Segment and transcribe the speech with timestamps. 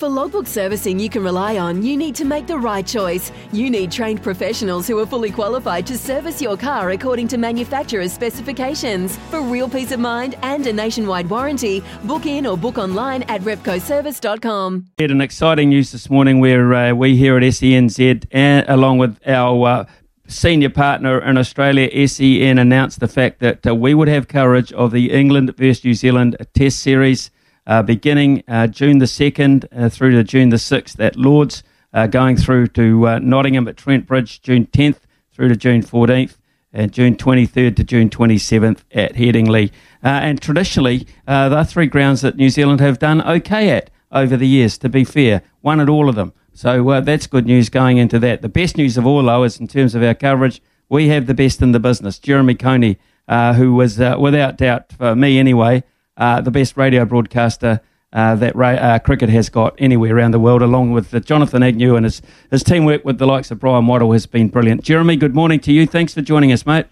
[0.00, 3.30] For logbook servicing you can rely on, you need to make the right choice.
[3.52, 8.10] You need trained professionals who are fully qualified to service your car according to manufacturer's
[8.10, 9.18] specifications.
[9.28, 13.42] For real peace of mind and a nationwide warranty, book in or book online at
[13.42, 14.86] repcoservice.com.
[14.98, 19.18] Had an exciting news this morning where uh, we here at SENZ, and, along with
[19.26, 19.84] our uh,
[20.26, 24.92] senior partner in Australia, SEN, announced the fact that uh, we would have coverage of
[24.92, 27.30] the England versus New Zealand Test Series
[27.66, 32.06] uh, beginning uh, June the 2nd uh, through to June the 6th at Lords, uh,
[32.06, 35.00] going through to uh, Nottingham at Trent Bridge June 10th
[35.32, 36.36] through to June 14th,
[36.72, 39.70] and June 23rd to June 27th at Headingley.
[40.02, 44.78] and traditionally, are three grounds that New Zealand have done okay at over the years,
[44.78, 46.32] to be fair, won at all of them.
[46.52, 48.42] So that's good news going into that.
[48.42, 51.34] The best news of all, though, is in terms of our coverage, we have the
[51.34, 52.18] best in the business.
[52.18, 55.84] Jeremy Coney, uh, who was, uh, without doubt, for me anyway,
[56.20, 57.80] uh, the best radio broadcaster
[58.12, 61.96] uh, that ra- uh, cricket has got anywhere around the world, along with Jonathan Agnew
[61.96, 64.82] and his, his teamwork with the likes of Bryan Waddle has been brilliant.
[64.82, 65.86] Jeremy, good morning to you.
[65.86, 66.86] Thanks for joining us, mate.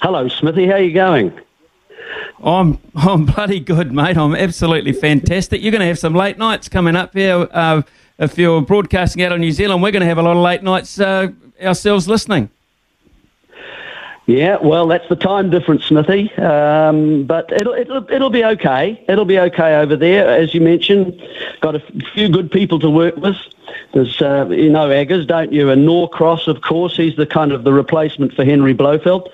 [0.00, 0.66] Hello, Smithy.
[0.66, 1.40] How are you going?
[2.42, 4.16] I'm I'm bloody good, mate.
[4.16, 5.62] I'm absolutely fantastic.
[5.62, 7.48] You're going to have some late nights coming up here.
[7.50, 7.82] Uh,
[8.18, 10.62] if you're broadcasting out of New Zealand, we're going to have a lot of late
[10.62, 11.28] nights uh,
[11.62, 12.50] ourselves listening.
[14.26, 16.32] Yeah, well, that's the time difference, Smithy.
[16.36, 19.04] Um, but it'll, it'll it'll be okay.
[19.06, 21.22] It'll be okay over there, as you mentioned.
[21.60, 21.80] Got a
[22.14, 23.36] few good people to work with.
[23.92, 25.70] There's, uh, you know, Aggers, don't you?
[25.70, 29.30] And Norcross, of course, he's the kind of the replacement for Henry Blofeld.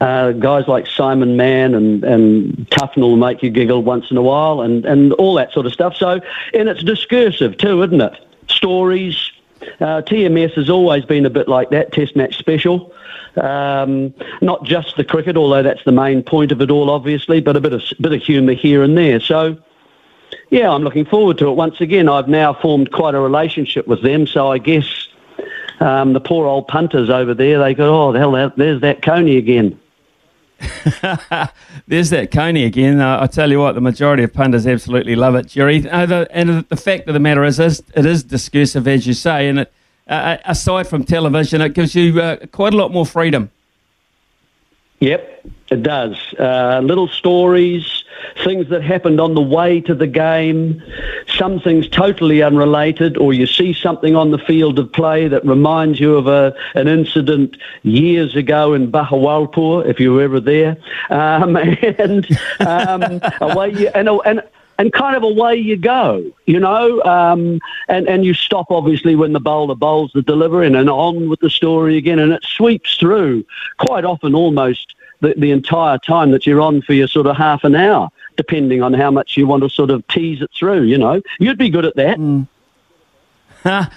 [0.00, 4.62] Uh, guys like Simon Mann and, and Tufnell make you giggle once in a while
[4.62, 5.96] and, and all that sort of stuff.
[5.96, 6.20] So,
[6.54, 8.14] and it's discursive too, isn't it?
[8.48, 9.30] Stories.
[9.80, 12.92] Uh, TMS has always been a bit like that, Test Match Special.
[13.36, 17.56] Um, not just the cricket, although that's the main point of it all, obviously, but
[17.56, 19.20] a bit of bit of humour here and there.
[19.20, 19.56] So,
[20.50, 21.52] yeah, I'm looking forward to it.
[21.52, 25.08] Once again, I've now formed quite a relationship with them, so I guess
[25.80, 29.36] um, the poor old punters over there, they go, oh, the hell, there's that Coney
[29.38, 29.79] again.
[31.86, 33.00] There's that Coney again.
[33.00, 35.88] Uh, I tell you what, the majority of punters absolutely love it, Jerry.
[35.88, 39.14] Uh, the, and the fact of the matter is, is, it is discursive, as you
[39.14, 39.72] say, and it,
[40.06, 43.50] uh, aside from television, it gives you uh, quite a lot more freedom.
[44.98, 46.18] Yep, it does.
[46.38, 47.99] Uh, little stories,
[48.44, 50.82] things that happened on the way to the game,
[51.36, 56.00] some things totally unrelated, or you see something on the field of play that reminds
[56.00, 60.76] you of a, an incident years ago in Bahawalpur, if you were ever there,
[61.10, 61.56] um,
[61.98, 62.26] and
[62.60, 64.42] um, away you, and, and
[64.80, 69.34] and kind of away you go, you know, um, and, and you stop obviously when
[69.34, 72.96] the bowler bowls the delivery and, and on with the story again, and it sweeps
[72.96, 73.44] through
[73.76, 77.62] quite often almost the, the entire time that you're on for your sort of half
[77.62, 80.96] an hour, depending on how much you want to sort of tease it through, you
[80.96, 81.20] know.
[81.38, 82.16] You'd be good at that.
[82.16, 82.48] Mm.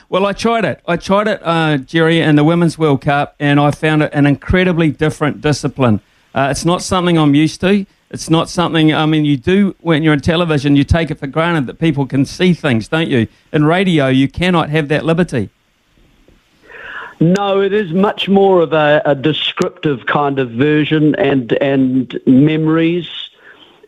[0.10, 0.82] well, I tried it.
[0.86, 4.26] I tried it, uh, Jerry, in the Women's World Cup, and I found it an
[4.26, 6.02] incredibly different discipline.
[6.36, 7.86] Uh, it's not something I'm used to.
[8.12, 11.28] It's not something, I mean, you do when you're in television, you take it for
[11.28, 13.28] granted that people can see things, don't you?
[13.54, 15.52] In radio, you cannot have that liberty.
[17.20, 23.23] No, it is much more of a, a descriptive kind of version and, and memories.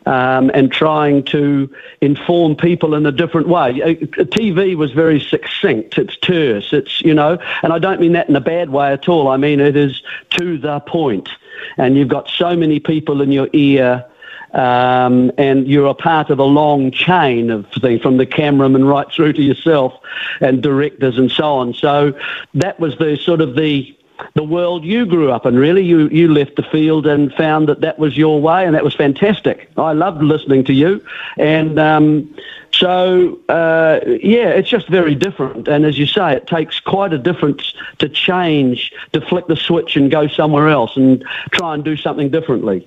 [0.07, 1.67] Um, and trying to
[1.99, 3.81] inform people in a different way.
[3.81, 3.95] Uh,
[4.25, 5.97] TV was very succinct.
[5.97, 6.71] It's terse.
[6.73, 9.27] It's, you know, and I don't mean that in a bad way at all.
[9.27, 10.03] I mean it is
[10.38, 11.27] to the point.
[11.77, 14.05] And you've got so many people in your ear
[14.55, 19.11] um, and you're a part of a long chain of things from the cameraman right
[19.11, 19.93] through to yourself
[20.39, 21.73] and directors and so on.
[21.73, 22.17] So
[22.53, 23.95] that was the sort of the
[24.34, 25.56] the world you grew up in.
[25.56, 28.84] Really, you you left the field and found that that was your way, and that
[28.84, 29.70] was fantastic.
[29.78, 31.03] I loved listening to you,
[31.38, 31.80] and.
[31.80, 32.36] Um,
[32.72, 37.17] so uh, yeah, it's just very different, and as you say, it takes quite a
[37.17, 41.96] difference to change, to flick the switch and go somewhere else and try and do
[41.96, 42.85] something differently.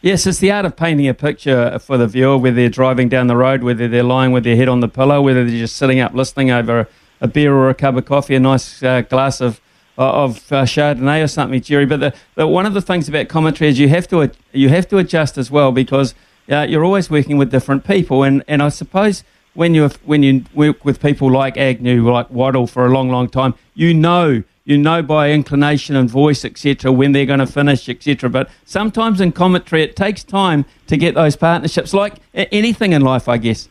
[0.00, 3.26] Yes, it's the art of painting a picture for the viewer, whether they're driving down
[3.26, 5.98] the road, whether they're lying with their head on the pillow, whether they're just sitting
[5.98, 6.86] up listening over
[7.20, 9.60] a, beer or a cup of coffee, a nice uh, glass of
[9.98, 11.86] of uh, Chardonnay or something, Jerry.
[11.86, 14.88] But the, the, one of the things about commentary is you have to you have
[14.88, 16.14] to adjust as well because
[16.50, 19.24] uh, you're always working with different people, and, and I suppose
[19.54, 23.28] when you when you work with people like Agnew, like Waddle for a long, long
[23.28, 27.88] time, you know you know by inclination and voice, etc., when they're going to finish,
[27.88, 28.30] etc.
[28.30, 33.28] But sometimes in commentary, it takes time to get those partnerships, like anything in life,
[33.28, 33.68] I guess.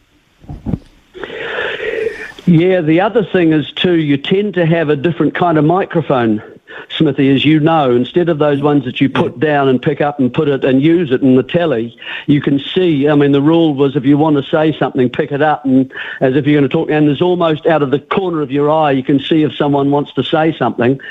[2.47, 6.41] Yeah, the other thing is too, you tend to have a different kind of microphone,
[6.87, 7.93] Smithy, as you know.
[7.93, 10.81] Instead of those ones that you put down and pick up and put it and
[10.81, 13.09] use it in the telly, you can see.
[13.09, 15.91] I mean, the rule was if you want to say something, pick it up and
[16.21, 16.89] as if you're going to talk.
[16.89, 19.91] And there's almost out of the corner of your eye, you can see if someone
[19.91, 21.01] wants to say something,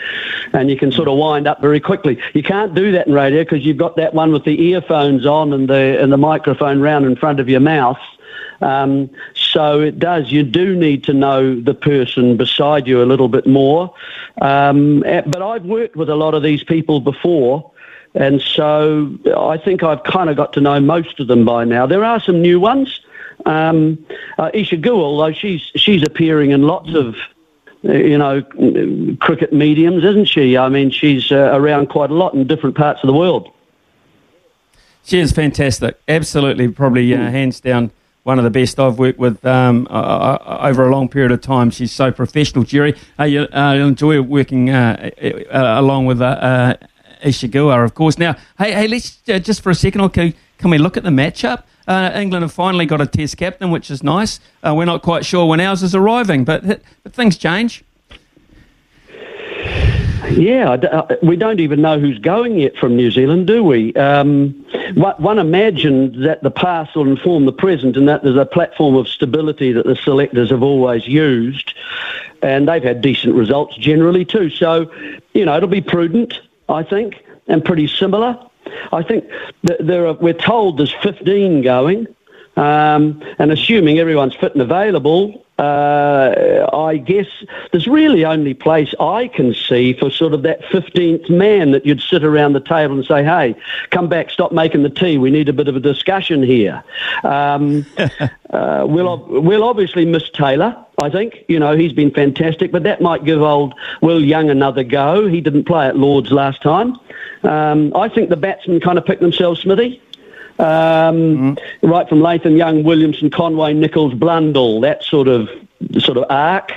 [0.54, 2.18] and you can sort of wind up very quickly.
[2.32, 5.52] You can't do that in radio because you've got that one with the earphones on
[5.52, 7.98] and the and the microphone round in front of your mouth.
[8.60, 10.32] Um, so it does.
[10.32, 13.94] You do need to know the person beside you a little bit more.
[14.40, 17.70] Um, eh, but I've worked with a lot of these people before.
[18.14, 21.86] And so I think I've kind of got to know most of them by now.
[21.86, 23.00] There are some new ones.
[23.44, 24.04] Um,
[24.38, 27.14] uh, Isa Guha, though, she's, she's appearing in lots of
[27.82, 28.42] you know,
[29.20, 30.56] cricket mediums, isn't she?
[30.56, 33.50] I mean, she's uh, around quite a lot in different parts of the world.
[35.04, 36.00] She is fantastic.
[36.08, 37.92] Absolutely, probably uh, hands down
[38.26, 41.70] one of the best I've worked with um, uh, over a long period of time.
[41.70, 42.96] She's so professional, Jerry.
[43.20, 45.40] Uh, you uh, enjoy working uh, uh,
[45.78, 46.76] along with uh,
[47.24, 48.18] Isa Guha, of course.
[48.18, 51.62] Now, hey, hey, let's just for a second, okay, can we look at the matchup?
[51.88, 54.40] England have finally got a Test captain, which is nice.
[54.64, 57.84] we're not quite sure when ours is arriving, but, but things change.
[60.30, 63.94] Yeah, uh, we don't even know who's going yet from New Zealand, do we?
[63.94, 68.94] Um, one imagines that the past will inform the present and that there's a platform
[68.96, 71.74] of stability that the selectors have always used,
[72.42, 74.50] and they've had decent results generally too.
[74.50, 74.92] So,
[75.34, 78.38] you know, it'll be prudent, I think, and pretty similar.
[78.92, 79.28] I think
[79.62, 82.06] there are, we're told there's 15 going,
[82.56, 87.26] um, and assuming everyone's fit and available, uh, I guess
[87.72, 92.02] there's really only place I can see for sort of that 15th man that you'd
[92.02, 93.54] sit around the table and say, hey,
[93.90, 95.16] come back, stop making the tea.
[95.16, 96.84] We need a bit of a discussion here.
[97.24, 97.86] Um,
[98.50, 100.76] uh, we'll, we'll obviously miss Taylor.
[100.98, 104.82] I think, you know, he's been fantastic, but that might give old Will Young another
[104.82, 105.26] go.
[105.26, 106.98] He didn't play at Lords last time.
[107.42, 110.02] Um, I think the batsmen kind of picked themselves, Smithy.
[110.58, 111.86] Um, mm-hmm.
[111.86, 115.48] Right from Latham Young, Williamson, Conway, Nicholls, Blundell, that sort of
[115.98, 116.72] sort of arc.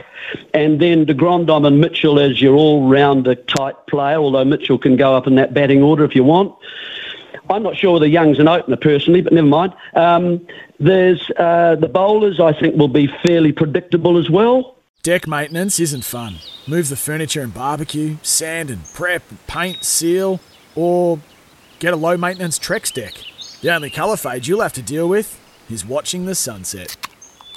[0.54, 5.16] And then de Grandhomme and Mitchell as your all-rounder type player, although Mitchell can go
[5.16, 6.56] up in that batting order if you want.
[7.50, 9.74] I'm not sure whether Young's an opener personally, but never mind.
[9.96, 10.46] Um,
[10.80, 12.40] there's uh, the bowlers.
[12.40, 14.76] I think will be fairly predictable as well.
[15.02, 16.36] Deck maintenance isn't fun.
[16.68, 20.40] Move the furniture and barbecue, sand and prep, paint, seal,
[20.76, 21.20] or
[21.80, 23.14] get a low maintenance Trex deck.
[23.62, 25.38] The only colour fade you'll have to deal with
[25.70, 26.96] is watching the sunset.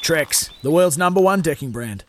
[0.03, 2.03] Trex, the world's number one decking brand.